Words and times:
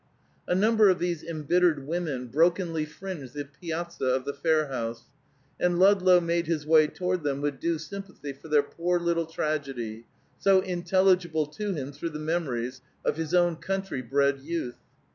A 0.47 0.55
number 0.55 0.89
of 0.89 0.97
these 0.97 1.21
embittered 1.21 1.85
women 1.85 2.25
brokenly 2.25 2.85
fringed 2.85 3.35
the 3.35 3.45
piazza 3.45 4.05
of 4.07 4.25
the 4.25 4.33
fair 4.33 4.65
house, 4.65 5.03
and 5.59 5.77
Ludlow 5.77 6.19
made 6.19 6.47
his 6.47 6.65
way 6.65 6.87
toward 6.87 7.21
them 7.21 7.39
with 7.39 7.59
due 7.59 7.77
sympathy 7.77 8.33
for 8.33 8.47
their 8.47 8.63
poor 8.63 8.99
little 8.99 9.27
tragedy, 9.27 10.07
so 10.39 10.61
intelligible 10.61 11.45
to 11.45 11.75
him 11.75 11.91
through 11.91 12.09
the 12.09 12.17
memories 12.17 12.81
of 13.05 13.15
his 13.17 13.35
own 13.35 13.57
country 13.57 14.01
bred 14.01 14.39
youth. 14.39 14.77